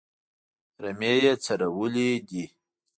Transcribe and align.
رمې 0.83 1.13
یې 1.23 1.33
څرولې 1.43 2.09
دي. 2.27 2.43